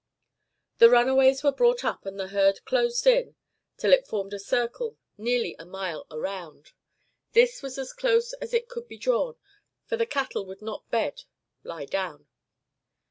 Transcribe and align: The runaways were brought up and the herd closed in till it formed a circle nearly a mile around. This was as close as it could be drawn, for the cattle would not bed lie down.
The 0.79 0.89
runaways 0.89 1.43
were 1.43 1.51
brought 1.51 1.85
up 1.85 2.07
and 2.07 2.19
the 2.19 2.29
herd 2.29 2.65
closed 2.65 3.05
in 3.05 3.35
till 3.77 3.93
it 3.93 4.07
formed 4.07 4.33
a 4.33 4.39
circle 4.39 4.97
nearly 5.15 5.55
a 5.59 5.65
mile 5.67 6.07
around. 6.09 6.71
This 7.33 7.61
was 7.61 7.77
as 7.77 7.93
close 7.93 8.33
as 8.41 8.51
it 8.51 8.67
could 8.67 8.87
be 8.87 8.97
drawn, 8.97 9.35
for 9.85 9.97
the 9.97 10.07
cattle 10.07 10.43
would 10.47 10.63
not 10.63 10.89
bed 10.89 11.25
lie 11.63 11.85
down. 11.85 12.25